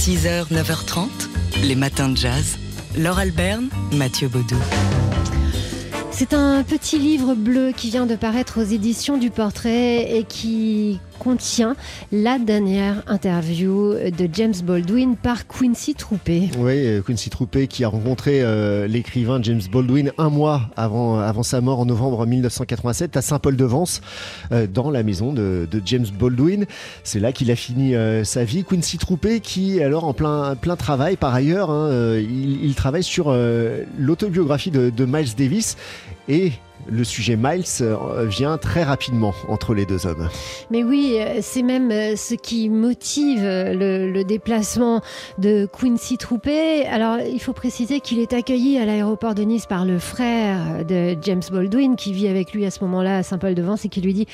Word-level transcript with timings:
6h, 0.00 0.46
9h30, 0.50 1.08
les 1.62 1.74
matins 1.74 2.08
de 2.08 2.16
jazz. 2.16 2.56
Laure 2.96 3.18
Alberne, 3.18 3.68
Mathieu 3.92 4.28
Baudou. 4.28 4.56
C'est 6.10 6.32
un 6.32 6.62
petit 6.62 6.98
livre 6.98 7.34
bleu 7.34 7.72
qui 7.76 7.90
vient 7.90 8.06
de 8.06 8.16
paraître 8.16 8.62
aux 8.62 8.64
éditions 8.64 9.18
du 9.18 9.28
Portrait 9.28 10.16
et 10.16 10.24
qui 10.24 11.00
contient 11.20 11.76
la 12.12 12.38
dernière 12.38 13.02
interview 13.06 13.92
de 13.92 14.28
James 14.32 14.54
Baldwin 14.64 15.16
par 15.16 15.46
Quincy 15.46 15.94
Troupé. 15.94 16.48
Oui, 16.58 16.86
euh, 16.86 17.02
Quincy 17.02 17.28
Troupé 17.28 17.66
qui 17.66 17.84
a 17.84 17.88
rencontré 17.88 18.40
euh, 18.40 18.86
l'écrivain 18.86 19.38
James 19.42 19.60
Baldwin 19.70 20.12
un 20.16 20.30
mois 20.30 20.70
avant, 20.76 21.18
avant 21.18 21.42
sa 21.42 21.60
mort 21.60 21.78
en 21.80 21.84
novembre 21.84 22.24
1987 22.24 23.18
à 23.18 23.22
Saint-Paul-de-Vence, 23.22 24.00
euh, 24.50 24.66
dans 24.66 24.90
la 24.90 25.02
maison 25.02 25.34
de, 25.34 25.68
James 25.84 26.06
Baldwin. 26.18 26.64
C'est 27.04 27.20
là 27.20 27.32
qu'il 27.32 27.50
a 27.50 27.56
fini 27.56 27.94
sa 28.24 28.44
vie. 28.44 28.64
Quincy 28.64 28.96
Troupé 28.96 29.40
qui, 29.40 29.82
alors 29.82 30.04
en 30.04 30.14
plein, 30.14 30.56
travail 30.78 31.16
par 31.16 31.34
ailleurs, 31.34 31.70
hein, 31.70 31.90
il, 32.18 32.64
il, 32.64 32.74
travaille 32.74 33.02
sur 33.02 33.34
l'autobiographie 33.98 34.70
de 34.70 35.04
Miles 35.04 35.34
Davis 35.36 35.76
et 36.30 36.52
le 36.86 37.04
sujet 37.04 37.36
Miles 37.36 37.64
euh, 37.82 38.24
vient 38.26 38.58
très 38.58 38.82
rapidement 38.82 39.34
entre 39.48 39.74
les 39.74 39.86
deux 39.86 40.06
hommes. 40.06 40.28
Mais 40.70 40.82
oui, 40.82 41.16
euh, 41.18 41.38
c'est 41.42 41.62
même 41.62 41.90
euh, 41.90 42.16
ce 42.16 42.34
qui 42.34 42.68
motive 42.68 43.42
le, 43.42 44.22
déplacement 44.22 45.00
de 45.38 45.66
Quincy 45.66 46.18
Troupé. 46.18 46.86
Alors, 46.86 47.18
il 47.20 47.40
faut 47.40 47.52
préciser 47.52 48.00
qu'il 48.00 48.18
est 48.18 48.32
accueilli 48.32 48.78
à 48.78 48.84
l'aéroport 48.84 49.34
de 49.34 49.42
Nice 49.42 49.66
par 49.66 49.84
le 49.84 49.98
frère 49.98 50.84
de 50.84 51.16
James 51.22 51.42
Baldwin, 51.50 51.96
qui 51.96 52.12
vit 52.12 52.28
avec 52.28 52.52
lui 52.52 52.66
à 52.66 52.70
ce 52.70 52.80
moment-là 52.84 53.18
à 53.18 53.22
Saint-Paul-de-Vence 53.22 53.86
et 53.86 53.88
qui 53.88 54.00
lui 54.00 54.12
dit 54.12 54.26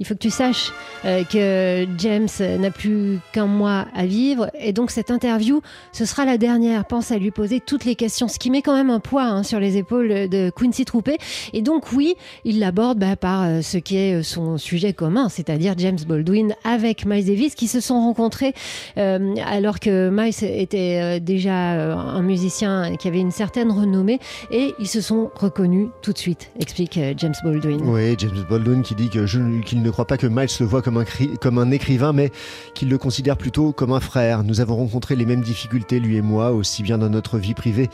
il 0.00 0.06
faut 0.06 0.14
que 0.14 0.18
tu 0.18 0.30
saches 0.30 0.72
que 1.04 1.86
James 1.98 2.28
n'a 2.58 2.70
plus 2.70 3.20
qu'un 3.32 3.46
mois 3.46 3.86
à 3.94 4.06
vivre. 4.06 4.50
Et 4.58 4.72
donc, 4.72 4.90
cette 4.90 5.10
interview, 5.10 5.60
ce 5.92 6.06
sera 6.06 6.24
la 6.24 6.38
dernière. 6.38 6.86
Pense 6.86 7.12
à 7.12 7.18
lui 7.18 7.30
poser 7.30 7.60
toutes 7.60 7.84
les 7.84 7.94
questions, 7.94 8.26
ce 8.28 8.38
qui 8.38 8.50
met 8.50 8.62
quand 8.62 8.74
même 8.74 8.90
un 8.90 9.00
poids 9.00 9.24
hein, 9.24 9.42
sur 9.42 9.60
les 9.60 9.76
épaules 9.76 10.28
de 10.28 10.50
Quincy 10.50 10.84
Troupé. 10.84 11.18
Et 11.52 11.62
donc, 11.62 11.92
oui, 11.92 12.14
il 12.44 12.58
l'aborde 12.58 12.98
bah, 12.98 13.16
par 13.16 13.42
euh, 13.42 13.62
ce 13.62 13.78
qui 13.78 13.96
est 13.96 14.20
euh, 14.20 14.22
son 14.22 14.58
sujet 14.58 14.92
commun, 14.92 15.28
c'est-à-dire 15.28 15.74
James 15.78 15.98
Baldwin 16.06 16.54
avec 16.64 17.06
Miles 17.06 17.26
Davis, 17.26 17.54
qui 17.54 17.68
se 17.68 17.80
sont 17.80 18.00
rencontrés 18.00 18.54
euh, 18.98 19.34
alors 19.46 19.80
que 19.80 20.10
Miles 20.10 20.34
était 20.42 21.20
déjà 21.20 21.54
un 21.54 22.22
musicien 22.22 22.96
qui 22.96 23.08
avait 23.08 23.20
une 23.20 23.30
certaine 23.30 23.70
renommée, 23.70 24.18
et 24.50 24.74
ils 24.78 24.88
se 24.88 25.00
sont 25.00 25.30
reconnus 25.34 25.88
tout 26.02 26.12
de 26.12 26.18
suite, 26.18 26.50
explique 26.60 26.98
James 27.16 27.34
Baldwin. 27.42 27.80
Oui, 27.84 28.14
James 28.18 28.44
Baldwin 28.48 28.82
qui 28.82 28.94
dit 28.94 29.08
qu'il 29.08 29.82
ne 29.82 29.90
croit 29.90 30.06
pas 30.06 30.16
que 30.16 30.26
Miles 30.26 30.48
le 30.60 30.66
voit 30.66 30.82
comme 30.82 30.98
un, 30.98 31.04
comme 31.40 31.58
un 31.58 31.70
écrivain, 31.70 32.12
mais 32.12 32.30
qu'il 32.74 32.88
le 32.88 32.98
considère 32.98 33.36
plutôt 33.36 33.72
comme 33.72 33.92
un 33.92 34.00
frère. 34.00 34.44
Nous 34.44 34.60
avons 34.60 34.76
rencontré 34.76 35.16
les 35.16 35.26
mêmes 35.26 35.42
difficultés, 35.42 36.00
lui 36.00 36.16
et 36.16 36.22
moi, 36.22 36.52
aussi 36.52 36.82
bien 36.82 36.98
dans 36.98 37.10
notre 37.10 37.38
vie 37.38 37.54
privée 37.54 37.90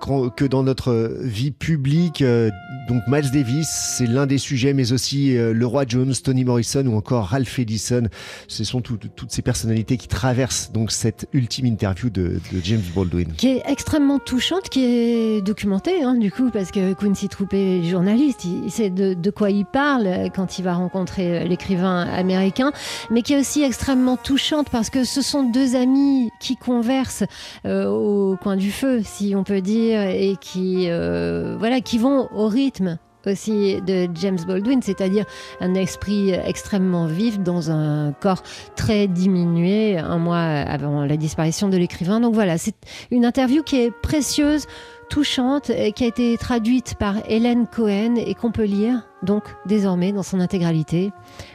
que 0.00 0.44
dans 0.44 0.62
notre 0.62 1.12
vie 1.20 1.50
publique. 1.50 2.22
Euh, 2.22 2.50
donc 2.88 3.02
Miles 3.06 3.30
Davis, 3.30 3.68
c'est 3.68 4.06
l'un 4.06 4.26
des 4.26 4.38
sujets, 4.38 4.72
mais 4.72 4.92
aussi 4.92 5.36
euh, 5.36 5.52
le 5.52 5.66
roi 5.66 5.84
Jones, 5.86 6.12
Tony 6.24 6.44
Morrison 6.44 6.84
ou 6.86 6.96
encore 6.96 7.26
Ralph 7.26 7.58
Edison. 7.58 8.08
Ce 8.48 8.64
sont 8.64 8.80
toutes 8.80 9.30
ces 9.30 9.42
personnalités 9.42 9.96
qui 9.96 10.08
traversent 10.08 10.72
donc 10.72 10.90
cette 10.90 11.28
ultime 11.32 11.66
interview 11.66 12.10
de, 12.10 12.40
James 12.64 12.82
Baldwin. 12.94 13.32
Qui 13.36 13.48
est 13.48 13.62
extrêmement 13.66 14.18
touchante, 14.18 14.68
qui 14.68 14.84
est 14.84 15.42
documentée 15.42 16.02
hein, 16.02 16.16
du 16.16 16.32
coup, 16.32 16.50
parce 16.50 16.70
que 16.70 16.94
Quincy 16.94 17.28
Troupé 17.28 17.78
est 17.78 17.84
journaliste, 17.84 18.44
il 18.44 18.70
sait 18.70 18.90
de, 18.90 19.30
quoi 19.30 19.50
il 19.50 19.66
parle 19.66 20.30
quand 20.34 20.58
il 20.58 20.62
va 20.62 20.74
rencontrer 20.74 21.46
l'écrivain 21.46 22.00
américain, 22.02 22.72
mais 23.10 23.22
qui 23.22 23.34
est 23.34 23.40
aussi 23.40 23.62
extrêmement 23.62 24.16
touchante 24.16 24.68
parce 24.70 24.90
que 24.90 25.04
ce 25.04 25.22
sont 25.22 25.44
deux 25.44 25.76
amis 25.76 26.30
qui 26.40 26.56
conversent 26.56 27.24
euh, 27.66 27.86
au 27.88 28.36
coin 28.36 28.56
du 28.56 28.70
feu, 28.70 29.02
si 29.04 29.34
on 29.36 29.44
peut 29.44 29.60
dire 29.60 29.89
et 29.94 30.36
qui, 30.40 30.90
euh, 30.90 31.56
voilà, 31.58 31.80
qui 31.80 31.98
vont 31.98 32.28
au 32.32 32.48
rythme 32.48 32.98
aussi 33.26 33.80
de 33.82 34.08
James 34.14 34.38
Baldwin, 34.46 34.80
c'est-à-dire 34.82 35.24
un 35.60 35.74
esprit 35.74 36.30
extrêmement 36.30 37.06
vif 37.06 37.40
dans 37.40 37.70
un 37.70 38.12
corps 38.12 38.42
très 38.76 39.06
diminué 39.06 39.98
un 39.98 40.18
mois 40.18 40.38
avant 40.38 41.04
la 41.04 41.16
disparition 41.16 41.68
de 41.68 41.76
l'écrivain. 41.76 42.20
Donc 42.20 42.34
voilà, 42.34 42.58
c'est 42.58 42.76
une 43.10 43.24
interview 43.24 43.62
qui 43.62 43.80
est 43.80 43.90
précieuse, 43.90 44.66
touchante, 45.08 45.70
qui 45.94 46.04
a 46.04 46.06
été 46.06 46.36
traduite 46.38 46.94
par 46.94 47.16
Hélène 47.28 47.66
Cohen 47.66 48.14
et 48.16 48.34
qu'on 48.34 48.52
peut 48.52 48.64
lire 48.64 49.02
donc 49.22 49.44
désormais 49.66 50.12
dans 50.12 50.22
son 50.22 50.40
intégralité 50.40 51.12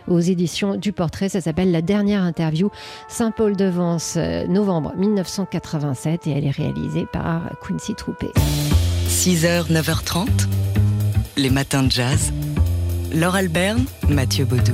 aux 0.07 0.19
éditions 0.19 0.75
du 0.75 0.91
Portrait. 0.91 1.29
Ça 1.29 1.41
s'appelle 1.41 1.71
La 1.71 1.81
dernière 1.81 2.21
interview, 2.21 2.69
Saint-Paul-de-Vence, 3.07 4.15
euh, 4.17 4.47
novembre 4.47 4.93
1987, 4.97 6.27
et 6.27 6.31
elle 6.31 6.45
est 6.45 6.51
réalisée 6.51 7.07
par 7.11 7.41
Quincy 7.65 7.95
Troupé. 7.95 8.27
6h, 9.07 9.71
9h30, 9.71 10.27
les 11.37 11.49
matins 11.49 11.83
de 11.83 11.91
jazz. 11.91 12.31
Laure 13.13 13.35
Alberne, 13.35 13.85
Mathieu 14.09 14.45
Baudou 14.45 14.73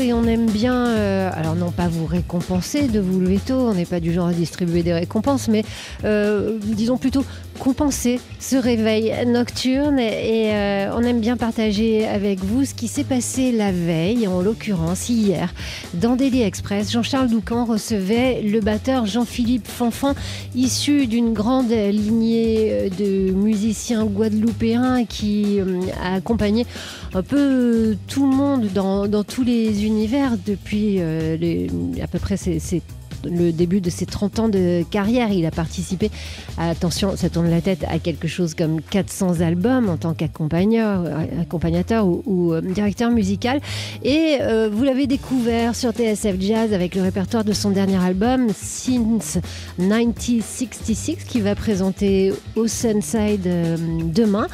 et 0.00 0.12
on 0.12 0.24
aime 0.24 0.46
bien, 0.46 0.86
euh, 0.86 1.30
alors 1.34 1.56
non 1.56 1.70
pas 1.72 1.88
vous 1.88 2.06
récompenser 2.06 2.86
de 2.88 3.00
vous 3.00 3.18
lever 3.18 3.38
tôt, 3.38 3.54
on 3.54 3.74
n'est 3.74 3.86
pas 3.86 3.98
du 3.98 4.12
genre 4.12 4.28
à 4.28 4.32
distribuer 4.32 4.82
des 4.82 4.92
récompenses, 4.92 5.48
mais 5.48 5.64
euh, 6.04 6.58
disons 6.62 6.98
plutôt 6.98 7.24
compenser 7.56 8.20
ce 8.38 8.56
réveil 8.56 9.12
nocturne 9.26 9.98
et, 9.98 10.54
euh, 10.54 10.90
on 10.94 11.02
aime 11.02 11.20
bien 11.20 11.36
partager 11.36 12.06
avec 12.06 12.40
vous 12.40 12.64
ce 12.64 12.74
qui 12.74 12.88
s'est 12.88 13.04
passé 13.04 13.52
la 13.52 13.72
veille, 13.72 14.28
en 14.28 14.40
l'occurrence 14.40 15.08
hier, 15.08 15.52
dans 15.94 16.16
Daily 16.16 16.42
Express. 16.42 16.92
Jean-Charles 16.92 17.28
Doucan 17.28 17.64
recevait 17.64 18.42
le 18.42 18.60
batteur 18.60 19.06
Jean-Philippe 19.06 19.66
Fanfan, 19.66 20.14
issu 20.54 21.06
d'une 21.06 21.32
grande 21.32 21.70
lignée 21.70 22.90
de 22.96 23.32
musiciens 23.32 24.04
guadeloupéens 24.04 25.04
qui 25.04 25.58
a 26.02 26.14
accompagné 26.14 26.66
un 27.14 27.22
peu 27.22 27.96
tout 28.08 28.30
le 28.30 28.36
monde 28.36 28.68
dans, 28.74 29.24
tous 29.24 29.42
les 29.42 29.84
univers 29.84 30.32
depuis 30.44 30.96
euh, 30.98 31.66
à 32.02 32.06
peu 32.06 32.18
près 32.18 32.36
ces, 32.36 32.58
ces 32.58 32.82
le 33.24 33.52
début 33.52 33.80
de 33.80 33.90
ses 33.90 34.06
30 34.06 34.38
ans 34.38 34.48
de 34.48 34.84
carrière. 34.90 35.30
Il 35.32 35.46
a 35.46 35.50
participé, 35.50 36.10
attention, 36.58 37.16
ça 37.16 37.28
tourne 37.28 37.50
la 37.50 37.60
tête, 37.60 37.84
à 37.88 37.98
quelque 37.98 38.28
chose 38.28 38.54
comme 38.54 38.80
400 38.80 39.40
albums 39.40 39.88
en 39.88 39.96
tant 39.96 40.14
qu'accompagnateur 40.14 42.06
ou, 42.06 42.52
euh, 42.52 42.60
directeur 42.60 43.10
musical. 43.10 43.60
Et 44.02 44.38
euh, 44.40 44.68
vous 44.72 44.84
l'avez 44.84 45.06
découvert 45.06 45.74
sur 45.74 45.90
TSF 45.90 46.40
Jazz 46.40 46.72
avec 46.72 46.94
le 46.94 47.02
répertoire 47.02 47.44
de 47.44 47.52
son 47.52 47.70
dernier 47.70 48.02
album, 48.02 48.48
Since 48.54 49.38
1966, 49.78 51.24
qui 51.26 51.40
va 51.40 51.54
présenter 51.54 52.32
au 52.54 52.66
Sunside 52.66 53.46
euh, 53.46 53.76
demain. 54.04 54.46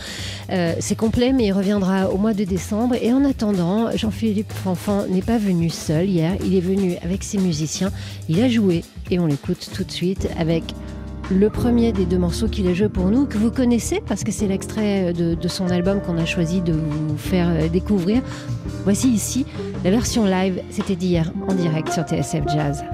C'est 0.81 0.97
complet, 0.97 1.33
mais 1.33 1.47
il 1.47 1.53
reviendra 1.53 2.11
au 2.11 2.19
mois 2.19 2.34
de 2.34 2.44
décembre. 2.44 2.94
Et 3.00 3.11
en 3.12 3.25
attendant, 3.25 3.91
Jean-Philippe 3.97 4.53
Fanfan 4.53 5.06
n'est 5.09 5.23
pas 5.23 5.39
venu 5.39 5.71
seul 5.71 6.09
hier. 6.09 6.37
Il 6.44 6.55
est 6.55 6.61
venu 6.61 6.97
avec 7.03 7.25
ses 7.25 7.39
musiciens. 7.39 7.91
Il 8.29 8.43
a 8.43 8.49
et 9.10 9.18
on 9.18 9.26
l'écoute 9.26 9.70
tout 9.74 9.84
de 9.84 9.90
suite 9.90 10.28
avec 10.38 10.62
le 11.30 11.48
premier 11.48 11.92
des 11.92 12.04
deux 12.04 12.18
morceaux 12.18 12.48
qu'il 12.48 12.66
a 12.66 12.74
joué 12.74 12.88
pour 12.88 13.06
nous, 13.06 13.24
que 13.24 13.38
vous 13.38 13.50
connaissez 13.50 14.02
parce 14.06 14.24
que 14.24 14.32
c'est 14.32 14.46
l'extrait 14.46 15.12
de, 15.12 15.34
de, 15.34 15.48
son 15.48 15.70
album 15.70 16.00
qu'on 16.02 16.18
a 16.18 16.26
choisi 16.26 16.60
de 16.60 16.72
vous 16.72 17.16
faire 17.16 17.48
euh, 17.48 17.68
découvrir. 17.68 18.20
Voici 18.84 19.08
ici 19.08 19.46
la 19.84 19.90
version 19.90 20.26
live, 20.26 20.60
c'était 20.70 20.96
d'hier 20.96 21.32
en 21.48 21.54
direct 21.54 21.90
sur 21.92 22.02
TSF 22.02 22.42
Jazz. 22.48 22.84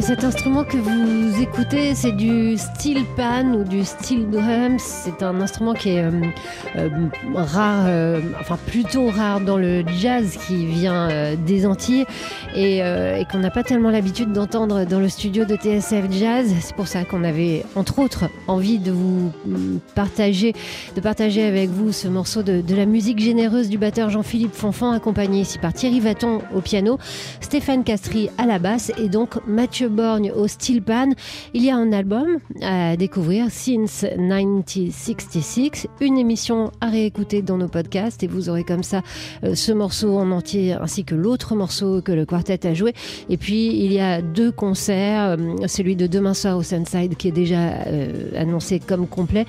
Cet 0.00 0.24
instrument 0.24 0.64
que 0.64 0.78
vous 0.78 1.19
écoutez, 1.40 1.94
c'est 1.94 2.12
du 2.12 2.58
steel 2.58 3.04
pan 3.16 3.54
ou 3.54 3.64
du 3.64 3.84
steel 3.84 4.28
drum. 4.28 4.76
C'est 4.78 5.22
un 5.22 5.40
instrument 5.40 5.72
qui 5.72 5.90
est 5.90 6.02
euh, 6.02 6.10
euh, 6.76 6.88
rare, 7.34 7.84
euh, 7.86 8.20
enfin 8.40 8.58
plutôt 8.66 9.08
rare 9.08 9.40
dans 9.40 9.56
le 9.56 9.82
jazz 9.86 10.36
qui 10.46 10.66
vient 10.66 11.34
des 11.36 11.66
Antilles 11.66 12.04
et, 12.54 12.82
qu'on 13.30 13.38
n'a 13.38 13.50
pas 13.50 13.62
tellement 13.62 13.90
l'habitude 13.90 14.32
d'entendre 14.32 14.84
dans 14.84 15.00
le 15.00 15.08
studio 15.08 15.44
de 15.44 15.56
TSF 15.56 16.10
Jazz. 16.10 16.52
C'est 16.60 16.74
pour 16.74 16.88
ça 16.88 17.04
qu'on 17.04 17.24
avait, 17.24 17.64
entre 17.74 18.00
autres, 18.00 18.24
envie 18.46 18.78
de 18.78 18.92
vous 18.92 19.32
partager, 19.94 20.52
de 20.94 21.00
partager 21.00 21.44
avec 21.44 21.70
vous 21.70 21.92
ce 21.92 22.08
morceau 22.08 22.42
de, 22.42 22.60
de 22.60 22.74
la 22.74 22.86
musique 22.86 23.18
généreuse 23.18 23.68
du 23.68 23.78
batteur 23.78 24.10
Jean-Philippe 24.10 24.54
Fonfan, 24.54 24.92
accompagné 24.92 25.40
ici 25.40 25.58
par 25.58 25.72
Thierry 25.72 26.00
Vaton 26.00 26.42
au 26.54 26.60
piano, 26.60 26.98
Stéphane 27.40 27.84
Castry 27.84 28.28
à 28.36 28.46
la 28.46 28.58
basse 28.58 28.92
et 28.98 29.08
donc 29.08 29.36
Mathieu 29.46 29.88
Borgne 29.88 30.32
au 30.32 30.46
steel 30.48 30.82
pan. 30.82 31.10
Il 31.54 31.64
y 31.64 31.70
a 31.70 31.76
un 31.76 31.92
album 31.92 32.38
à 32.62 32.96
découvrir, 32.96 33.50
Since 33.50 34.06
1966, 34.16 35.88
une 36.00 36.18
émission 36.18 36.70
à 36.80 36.88
réécouter 36.88 37.42
dans 37.42 37.56
nos 37.56 37.68
podcasts 37.68 38.22
et 38.22 38.26
vous 38.26 38.48
aurez 38.48 38.64
comme 38.64 38.82
ça 38.82 39.02
euh, 39.44 39.54
ce 39.54 39.72
morceau 39.72 40.18
en 40.18 40.30
entier 40.30 40.72
ainsi 40.74 41.04
que 41.04 41.14
l'autre 41.14 41.54
morceau 41.54 42.02
que 42.02 42.12
le 42.12 42.26
quartet 42.26 42.66
a 42.66 42.74
joué. 42.74 42.94
Et 43.28 43.36
puis 43.36 43.66
il 43.66 43.92
y 43.92 44.00
a 44.00 44.22
deux 44.22 44.52
concerts, 44.52 45.36
euh, 45.38 45.66
celui 45.66 45.96
de 45.96 46.06
demain 46.06 46.34
soir 46.34 46.56
au 46.56 46.62
Sunside 46.62 47.16
qui 47.16 47.28
est 47.28 47.32
déjà 47.32 47.72
euh, 47.86 48.30
annoncé 48.36 48.78
comme 48.80 49.06
complet. 49.06 49.46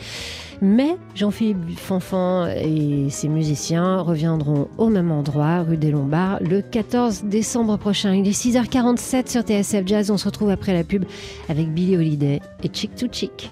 Mais 0.62 0.96
Jean-Philippe 1.16 1.80
Fanfan 1.80 2.48
et 2.56 3.10
ses 3.10 3.28
musiciens 3.28 4.02
reviendront 4.02 4.68
au 4.78 4.90
même 4.90 5.12
endroit, 5.12 5.64
rue 5.64 5.78
des 5.78 5.90
Lombards, 5.90 6.38
le 6.42 6.62
14 6.62 7.24
décembre 7.24 7.78
prochain. 7.78 8.14
Il 8.14 8.28
est 8.28 8.40
6h47 8.40 9.32
sur 9.32 9.42
TSF 9.42 9.88
Jazz. 9.88 10.12
On 10.12 10.18
se 10.18 10.26
retrouve 10.26 10.52
après 10.52 10.74
la 10.74 10.84
pub 10.84 11.06
avec 11.50 11.74
Billy 11.74 11.98
Holiday 11.98 12.42
et 12.64 12.70
Chick 12.72 12.94
to 12.96 13.08
Chick. 13.12 13.50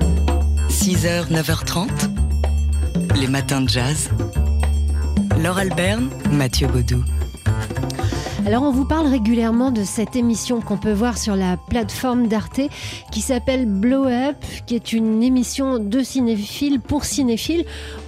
6h, 0.70 1.32
9h30, 1.32 1.88
les 3.20 3.28
matins 3.28 3.62
de 3.62 3.70
jazz. 3.70 4.12
Laure 5.42 5.58
Alberne, 5.58 6.10
Mathieu 6.32 6.68
Baudou. 6.68 7.04
Alors 8.50 8.64
on 8.64 8.72
vous 8.72 8.84
parle 8.84 9.06
régulièrement 9.06 9.70
de 9.70 9.84
cette 9.84 10.16
émission 10.16 10.60
qu'on 10.60 10.78
peut 10.78 10.92
voir 10.92 11.20
sur 11.20 11.36
la 11.36 11.56
plateforme 11.56 12.26
d'Arte 12.26 12.62
qui 13.12 13.22
s'appelle 13.22 13.68
Blow 13.68 14.08
Up, 14.08 14.38
qui 14.66 14.74
est 14.74 14.92
une 14.92 15.22
émission 15.22 15.78
de 15.78 16.02
cinéphiles 16.02 16.80
pour 16.80 17.06
cinéphiles 17.06 17.64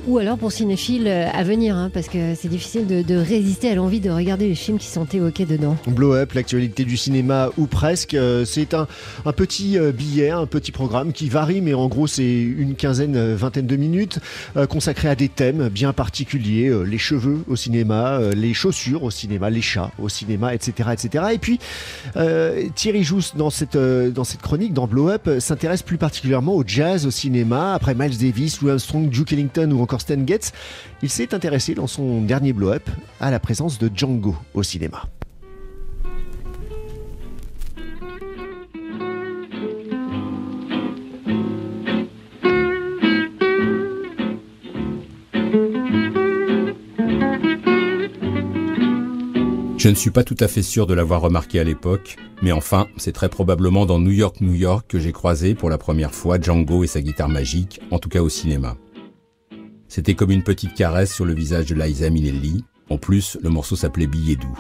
ou 0.07 0.18
alors 0.18 0.38
pour 0.38 0.51
cinéphiles 0.51 1.07
euh, 1.07 1.27
à 1.31 1.44
venir, 1.44 1.75
hein, 1.75 1.92
parce 1.94 2.07
que 2.07 2.33
c'est 2.36 2.48
difficile 2.48 2.88
de, 2.88 3.15
résister 3.15 3.69
à 3.69 3.75
l'envie 3.75 4.00
de 4.00 4.09
regarder 4.09 4.48
les 4.48 4.56
films 4.56 4.77
qui 4.77 4.88
sont 4.88 5.06
évoqués 5.06 5.45
dedans. 5.45 5.77
Blow 5.88 6.13
Up, 6.13 6.33
l'actualité 6.33 6.86
du 6.86 6.98
cinéma 6.98 7.50
ou 7.57 7.68
presque, 7.68 8.13
euh, 8.13 8.45
c'est 8.45 8.74
un, 8.74 8.88
petit 9.36 9.77
euh, 9.77 9.92
billet, 9.92 10.31
un 10.31 10.45
petit 10.45 10.71
programme 10.71 11.13
qui 11.13 11.30
varie, 11.30 11.62
mais 11.62 11.74
en 11.74 11.88
gros 11.88 12.07
c'est 12.07 12.42
une 12.42 12.75
quinzaine, 12.75 13.33
vingtaine 13.36 13.68
de 13.68 13.75
minutes 13.75 14.19
consacré 14.69 15.07
à 15.07 15.15
des 15.15 15.30
thèmes 15.30 15.69
bien 15.69 15.94
particuliers, 15.94 16.71
les 16.86 16.98
cheveux 16.98 17.39
au 17.48 17.56
cinéma, 17.56 18.19
les 18.36 18.53
chaussures 18.53 19.03
au 19.03 19.12
cinéma, 19.12 19.50
les 19.50 19.62
chats 19.62 19.92
au 20.00 20.09
cinéma, 20.09 20.53
etc. 20.53 20.89
etc. 20.94 21.25
Et 21.33 21.38
puis 21.38 21.59
Thierry 22.75 23.03
Jousse, 23.03 23.36
dans 23.36 23.50
cette, 23.50 23.77
dans 23.77 24.24
cette 24.24 24.42
chronique, 24.42 24.74
dans 24.74 24.88
Blow 24.88 25.09
Up, 25.09 25.30
s'intéresse 25.39 25.81
plus 25.81 25.98
particulièrement 25.98 26.56
au 26.56 26.63
jazz 26.65 27.06
au 27.06 27.12
cinéma, 27.12 27.74
après 27.74 27.95
Miles 27.95 28.18
Davis, 28.18 28.62
Louis 28.62 28.71
Armstrong, 28.71 29.09
Duke 29.09 29.33
Ellington 29.33 29.71
ou 29.71 29.81
encore 29.81 29.90
Stan 29.99 30.25
Getz, 30.25 30.51
il 31.01 31.09
s'est 31.09 31.33
intéressé 31.33 31.73
dans 31.73 31.88
son 31.88 32.21
dernier 32.21 32.53
blow-up 32.53 32.89
à 33.19 33.31
la 33.31 33.39
présence 33.39 33.79
de 33.79 33.89
Django 33.93 34.35
au 34.53 34.63
cinéma. 34.63 35.03
Je 49.81 49.89
ne 49.89 49.95
suis 49.95 50.12
pas 50.12 50.24
tout 50.24 50.38
à 50.39 50.48
fait 50.48 50.62
sûr 50.62 50.86
de 50.86 50.93
l'avoir 50.93 51.21
remarqué 51.21 51.60
à 51.60 51.63
l'époque, 51.63 52.15
mais 52.43 52.51
enfin, 52.51 52.86
c'est 52.98 53.13
très 53.13 53.29
probablement 53.29 53.88
dans 53.88 53.98
New 53.98 54.12
York, 54.12 54.39
New 54.39 54.53
York 54.53 54.86
que 54.88 55.00
j'ai 55.00 55.12
croisé 55.12 55.55
pour 55.55 55.71
la 55.71 55.79
première 55.79 56.13
fois 56.13 56.39
Django 56.39 56.83
et 56.83 56.88
sa 56.88 57.01
guitare 57.01 57.29
magique, 57.29 57.81
en 57.89 57.98
tout 57.98 58.07
cas 58.07 58.21
au 58.21 58.29
cinéma. 58.29 58.77
C'était 59.93 60.13
comme 60.13 60.31
une 60.31 60.41
petite 60.41 60.74
caresse 60.74 61.13
sur 61.13 61.25
le 61.25 61.33
visage 61.33 61.65
de 61.65 61.75
Liza 61.75 62.10
Minnelli. 62.10 62.63
En 62.89 62.98
plus, 62.98 63.38
le 63.43 63.50
morceau 63.50 63.75
s'appelait 63.75 64.07
Billet 64.07 64.38
doux. 64.38 64.57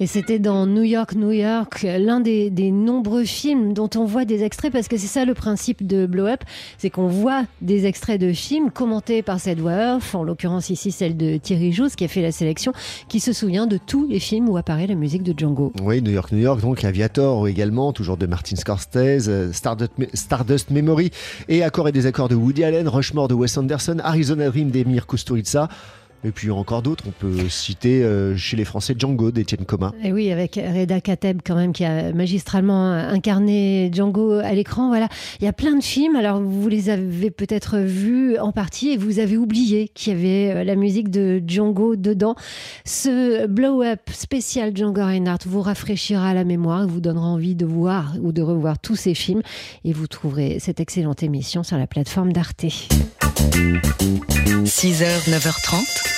Et 0.00 0.06
c'était 0.06 0.38
dans 0.38 0.66
New 0.66 0.84
York, 0.84 1.14
New 1.14 1.32
York, 1.32 1.82
l'un 1.82 2.20
des, 2.20 2.50
nombreux 2.70 3.24
films 3.24 3.72
dont 3.72 3.90
on 3.96 4.04
voit 4.04 4.24
des 4.24 4.44
extraits, 4.44 4.72
parce 4.72 4.86
que 4.86 4.96
c'est 4.96 5.08
ça 5.08 5.24
le 5.24 5.34
principe 5.34 5.84
de 5.84 6.06
Blow 6.06 6.26
Up, 6.26 6.40
c'est 6.76 6.90
qu'on 6.90 7.08
voit 7.08 7.44
des 7.62 7.86
extraits 7.86 8.20
de 8.20 8.32
films 8.32 8.70
commentés 8.70 9.22
par 9.22 9.40
cette 9.40 9.58
voix 9.58 9.98
en 10.12 10.22
l'occurrence 10.22 10.70
ici 10.70 10.92
celle 10.92 11.16
de 11.16 11.36
Thierry 11.36 11.72
Jousse 11.72 11.96
qui 11.96 12.04
a 12.04 12.08
fait 12.08 12.22
la 12.22 12.30
sélection, 12.30 12.72
qui 13.08 13.18
se 13.18 13.32
souvient 13.32 13.66
de 13.66 13.76
tous 13.76 14.06
les 14.06 14.20
films 14.20 14.48
où 14.48 14.56
apparaît 14.56 14.86
la 14.86 14.94
musique 14.94 15.24
de 15.24 15.34
Django. 15.36 15.72
Oui, 15.82 16.00
New 16.00 16.12
York, 16.12 16.30
New 16.30 16.38
York, 16.38 16.60
donc 16.60 16.84
Aviator 16.84 17.48
également, 17.48 17.92
toujours 17.92 18.16
de 18.16 18.26
Martin 18.26 18.54
Scorsese, 18.54 19.28
euh, 19.28 19.52
Stardust, 19.52 19.92
Stardust 20.14 20.70
Memory 20.70 21.10
et 21.48 21.64
Accords 21.64 21.88
et 21.88 21.92
des 21.92 22.06
accords 22.06 22.28
de 22.28 22.36
Woody 22.36 22.62
Allen, 22.62 22.86
Rushmore 22.86 23.28
de 23.28 23.34
Wes 23.34 23.56
Anderson, 23.58 23.96
Arizona 24.04 24.48
Dream 24.48 24.70
d'Emir 24.70 25.06
Kusturica. 25.06 25.68
Et 26.24 26.32
puis 26.32 26.50
encore 26.50 26.82
d'autres, 26.82 27.04
on 27.06 27.12
peut 27.12 27.48
citer 27.48 28.02
euh, 28.02 28.36
chez 28.36 28.56
les 28.56 28.64
Français 28.64 28.94
Django 28.98 29.30
d'Étienne 29.30 29.64
Coma. 29.64 29.92
Et 30.02 30.12
oui, 30.12 30.32
avec 30.32 30.56
Reda 30.56 31.00
Kateb 31.00 31.40
quand 31.44 31.54
même 31.54 31.72
qui 31.72 31.84
a 31.84 32.12
magistralement 32.12 32.92
incarné 32.92 33.90
Django 33.92 34.32
à 34.32 34.52
l'écran. 34.52 34.88
Voilà, 34.88 35.08
il 35.40 35.44
y 35.44 35.48
a 35.48 35.52
plein 35.52 35.76
de 35.76 35.82
films. 35.82 36.16
Alors 36.16 36.40
vous 36.40 36.68
les 36.68 36.90
avez 36.90 37.30
peut-être 37.30 37.78
vus 37.78 38.36
en 38.38 38.50
partie 38.50 38.90
et 38.90 38.96
vous 38.96 39.20
avez 39.20 39.36
oublié 39.36 39.88
qu'il 39.88 40.12
y 40.12 40.16
avait 40.16 40.56
euh, 40.56 40.64
la 40.64 40.74
musique 40.74 41.10
de 41.10 41.40
Django 41.46 41.94
dedans. 41.94 42.34
Ce 42.84 43.46
blow-up 43.46 44.00
spécial 44.10 44.76
Django 44.76 45.04
Reinhardt 45.04 45.46
vous 45.46 45.62
rafraîchira 45.62 46.34
la 46.34 46.44
mémoire, 46.44 46.88
vous 46.88 47.00
donnera 47.00 47.26
envie 47.26 47.54
de 47.54 47.64
voir 47.64 48.14
ou 48.20 48.32
de 48.32 48.42
revoir 48.42 48.78
tous 48.78 48.96
ces 48.96 49.14
films 49.14 49.42
et 49.84 49.92
vous 49.92 50.08
trouverez 50.08 50.58
cette 50.58 50.80
excellente 50.80 51.22
émission 51.22 51.62
sur 51.62 51.78
la 51.78 51.86
plateforme 51.86 52.32
d'Arte. 52.32 52.66
6h, 54.64 55.28
9h30, 55.30 56.17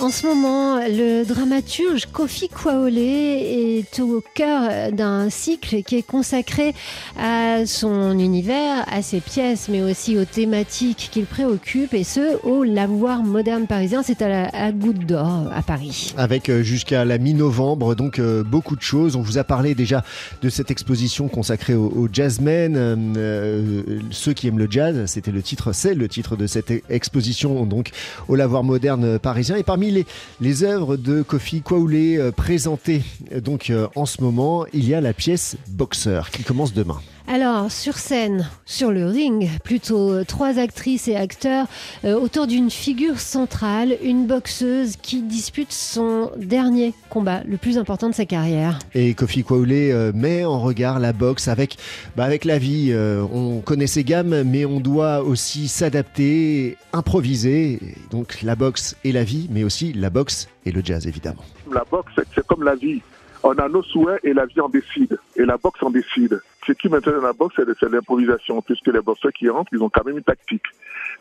En 0.00 0.10
ce 0.10 0.26
moment, 0.26 0.80
le 0.80 1.24
dramaturge 1.24 2.06
Kofi 2.12 2.48
Kwaole 2.48 2.98
est 2.98 4.00
au 4.00 4.22
cœur 4.34 4.92
d'un 4.92 5.30
cycle 5.30 5.82
qui 5.82 5.96
est 5.96 6.02
consacré 6.02 6.74
à 7.16 7.64
son 7.64 8.18
univers, 8.18 8.84
à 8.90 9.02
ses 9.02 9.20
pièces, 9.20 9.68
mais 9.70 9.82
aussi 9.82 10.18
aux 10.18 10.24
thématiques 10.24 11.10
qu'il 11.12 11.26
préoccupe, 11.26 11.94
et 11.94 12.02
ce, 12.02 12.44
au 12.44 12.64
lavoir 12.64 13.22
moderne 13.22 13.68
parisien. 13.68 14.02
C'est 14.02 14.20
à 14.20 14.50
la 14.50 14.72
Goutte 14.72 15.06
d'Or, 15.06 15.48
à 15.54 15.62
Paris. 15.62 16.12
Avec 16.18 16.48
euh, 16.48 16.62
jusqu'à 16.64 17.04
la 17.04 17.18
mi-novembre, 17.18 17.94
donc 17.94 18.18
euh, 18.18 18.42
beaucoup 18.42 18.74
de 18.74 18.82
choses. 18.82 19.14
On 19.14 19.22
vous 19.22 19.38
a 19.38 19.44
parlé 19.44 19.76
déjà 19.76 20.04
de 20.42 20.48
cette 20.48 20.72
exposition 20.72 21.28
consacrée 21.28 21.74
aux, 21.74 22.08
jazzmen, 22.12 22.74
euh, 22.76 23.82
ceux 24.10 24.32
qui 24.32 24.48
aiment 24.48 24.58
le 24.58 24.68
jazz. 24.68 25.04
C'était 25.06 25.30
le 25.30 25.42
titre, 25.42 25.72
c'est 25.72 25.94
le 25.94 26.08
titre 26.08 26.36
de 26.36 26.48
cette 26.48 26.72
exposition, 26.90 27.64
donc 27.64 27.90
au 28.26 28.34
lavoir 28.34 28.64
moderne 28.64 29.20
parisien. 29.20 29.54
Et 29.56 29.62
parmi 29.62 29.83
les, 29.90 30.64
œuvres 30.64 30.96
de 30.96 31.22
Kofi 31.22 31.62
Kwaoulé 31.62 32.16
euh, 32.16 32.30
présentées 32.32 33.02
euh, 33.32 33.40
donc 33.40 33.70
euh, 33.70 33.88
en 33.94 34.06
ce 34.06 34.22
moment, 34.22 34.66
il 34.72 34.88
y 34.88 34.94
a 34.94 35.00
la 35.00 35.12
pièce 35.12 35.56
Boxer 35.68 36.30
qui 36.32 36.42
commence 36.42 36.72
demain. 36.72 37.00
Alors, 37.26 37.72
sur 37.72 37.94
scène, 37.94 38.46
sur 38.66 38.92
le 38.92 39.06
ring, 39.06 39.48
plutôt 39.64 40.24
trois 40.24 40.58
actrices 40.58 41.08
et 41.08 41.16
acteurs 41.16 41.66
autour 42.04 42.46
d'une 42.46 42.70
figure 42.70 43.18
centrale, 43.18 43.96
une 44.02 44.26
boxeuse 44.26 44.96
qui 44.96 45.22
dispute 45.22 45.72
son 45.72 46.30
dernier 46.36 46.92
combat, 47.08 47.42
le 47.48 47.56
plus 47.56 47.78
important 47.78 48.10
de 48.10 48.14
sa 48.14 48.26
carrière. 48.26 48.78
Et 48.94 49.14
Kofi 49.14 49.42
Kwaoulé 49.42 50.12
met 50.14 50.44
en 50.44 50.60
regard 50.60 51.00
la 51.00 51.14
boxe 51.14 51.48
avec, 51.48 51.78
bah 52.14 52.24
avec 52.24 52.44
la 52.44 52.58
vie. 52.58 52.94
on 52.94 53.60
connaît 53.60 53.86
ses 53.86 54.04
gammes, 54.04 54.42
mais 54.42 54.66
on 54.66 54.80
doit 54.80 55.22
aussi 55.22 55.68
s'adapter, 55.68 56.76
improviser. 56.92 57.80
Donc 58.10 58.42
la 58.42 58.54
boxe 58.54 58.96
et 59.02 59.12
la 59.12 59.24
vie, 59.24 59.48
mais 59.50 59.64
aussi 59.64 59.94
la 59.94 60.10
boxe 60.10 60.48
et 60.66 60.72
le 60.72 60.82
jazz, 60.84 61.06
évidemment. 61.06 61.44
La 61.72 61.84
boxe, 61.90 62.12
c'est 62.34 62.46
comme 62.46 62.64
la 62.64 62.74
vie. 62.74 63.00
On 63.42 63.52
a 63.52 63.68
nos 63.68 63.82
souhaits 63.82 64.20
et 64.24 64.32
la 64.32 64.46
vie 64.46 64.60
en 64.60 64.70
décide. 64.70 65.18
Et 65.36 65.44
la 65.44 65.58
boxe 65.58 65.82
en 65.82 65.90
décide. 65.90 66.40
Ce 66.66 66.72
qui 66.72 66.88
m'intéresse 66.88 67.20
dans 67.20 67.26
la 67.26 67.32
boxe, 67.32 67.56
c'est 67.56 67.90
l'improvisation, 67.90 68.62
puisque 68.62 68.86
les 68.86 69.00
boxeurs 69.00 69.32
qui 69.32 69.48
rentrent, 69.48 69.72
ils 69.72 69.82
ont 69.82 69.90
quand 69.90 70.04
même 70.04 70.18
une 70.18 70.24
tactique. 70.24 70.64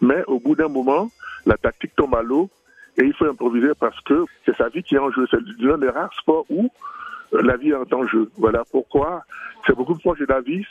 Mais 0.01 0.23
au 0.27 0.39
bout 0.39 0.55
d'un 0.55 0.69
moment, 0.69 1.09
la 1.45 1.57
tactique 1.57 1.95
tombe 1.95 2.15
à 2.15 2.21
l'eau 2.21 2.49
et 2.97 3.03
il 3.03 3.13
faut 3.13 3.25
improviser 3.25 3.71
parce 3.79 3.99
que 4.01 4.25
c'est 4.45 4.55
sa 4.55 4.69
vie 4.69 4.83
qui 4.83 4.95
est 4.95 4.99
en 4.99 5.11
jeu. 5.11 5.25
C'est 5.29 5.39
l'un 5.59 5.77
des 5.77 5.89
rares 5.89 6.13
sports 6.13 6.45
où 6.49 6.69
la 7.31 7.57
vie 7.57 7.71
est 7.71 7.93
en 7.93 8.07
jeu. 8.07 8.29
Voilà 8.37 8.63
pourquoi 8.71 9.23
c'est 9.65 9.75
beaucoup 9.75 9.93
plus 9.93 10.01
proche 10.01 10.19
de 10.19 10.25
la 10.25 10.41
vie. 10.41 10.63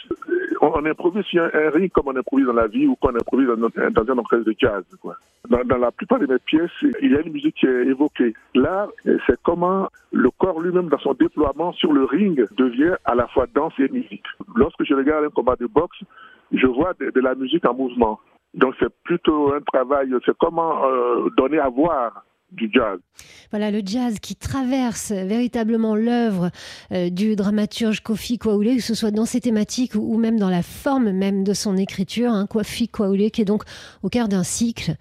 On, 0.60 0.84
improvise 0.84 1.24
sur 1.24 1.42
un, 1.42 1.70
ring 1.70 1.90
comme 1.90 2.08
on 2.08 2.16
improvise 2.16 2.46
dans 2.46 2.52
la 2.52 2.66
vie 2.66 2.86
ou 2.86 2.96
qu'on 2.96 3.14
improvise 3.14 3.48
dans, 3.48 3.90
dans 3.90 4.12
un 4.12 4.18
orchestre 4.18 4.44
de 4.44 4.54
jazz. 4.58 4.84
Quoi. 5.00 5.16
Dans, 5.48 5.78
la 5.78 5.90
plupart 5.90 6.20
de 6.20 6.26
mes 6.26 6.38
pièces, 6.38 6.70
il 7.00 7.12
y 7.12 7.16
a 7.16 7.20
une 7.20 7.32
musique 7.32 7.56
qui 7.56 7.66
est 7.66 7.86
évoquée. 7.86 8.32
Là, 8.54 8.88
c'est 9.26 9.40
comment 9.42 9.88
le 10.12 10.30
corps 10.30 10.60
lui-même, 10.60 10.88
dans 10.88 10.98
son 10.98 11.14
déploiement 11.14 11.72
sur 11.72 11.92
le 11.92 12.04
ring, 12.04 12.46
devient 12.56 12.94
à 13.04 13.14
la 13.14 13.26
fois 13.26 13.46
danse 13.52 13.72
et 13.78 13.88
musique. 13.88 14.24
Lorsque 14.54 14.84
je 14.84 14.94
regarde 14.94 15.24
un 15.24 15.30
combat 15.30 15.56
de 15.56 15.66
boxe, 15.66 15.98
je 16.52 16.66
vois 16.66 16.92
de, 16.94 17.20
la 17.20 17.34
musique 17.34 17.64
en 17.66 17.74
mouvement. 17.74 18.20
Donc 18.54 18.74
c'est 18.78 18.92
plutôt 19.04 19.54
un 19.54 19.60
travail, 19.60 20.14
c'est 20.24 20.36
comment 20.38 20.84
euh, 20.84 21.28
donner 21.36 21.58
à 21.58 21.68
voir 21.68 22.24
du 22.52 22.70
jazz. 22.72 22.98
Voilà 23.50 23.70
le 23.70 23.82
jazz 23.84 24.18
qui 24.20 24.36
traverse 24.36 25.12
véritablement 25.12 25.94
l'œuvre 25.96 26.50
euh, 26.92 27.10
du 27.10 27.36
dramaturge 27.36 28.00
Kofi 28.00 28.38
Kwaoulé, 28.38 28.76
que 28.76 28.82
ce 28.82 28.94
soit 28.94 29.10
dans 29.10 29.26
ses 29.26 29.40
thématiques 29.40 29.94
ou, 29.94 30.16
même 30.18 30.38
dans 30.38 30.50
la 30.50 30.62
forme 30.62 31.10
même 31.10 31.44
de 31.44 31.54
son 31.54 31.76
écriture. 31.76 32.30
Hein, 32.30 32.46
Kofi 32.46 32.88
Kwaoulé 32.88 33.30
qui 33.30 33.42
est 33.42 33.46
donc 33.46 33.64
au 34.02 34.08
cœur 34.08 34.28
d'un 34.28 34.44
cycle 34.44 34.94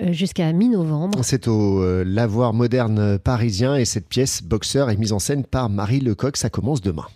euh, 0.00 0.12
jusqu'à 0.12 0.52
mi-novembre. 0.52 1.20
C'est 1.22 1.48
au 1.48 1.82
euh, 1.82 2.04
Lavoir 2.04 2.54
moderne 2.54 3.18
parisien 3.18 3.76
et 3.76 3.84
cette 3.84 4.08
pièce 4.08 4.42
Boxeur 4.42 4.90
est 4.90 4.96
mise 4.96 5.12
en 5.12 5.18
scène 5.18 5.44
par 5.44 5.68
Marie 5.68 6.00
Lecoq. 6.00 6.36
Ça 6.36 6.50
commence 6.50 6.80
demain. 6.80 7.06